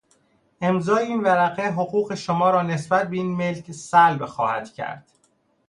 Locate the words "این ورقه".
1.05-1.69